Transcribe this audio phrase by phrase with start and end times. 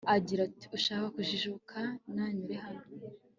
[0.15, 1.77] agira ati ushaka kujijuka,
[2.13, 2.83] nanyure hano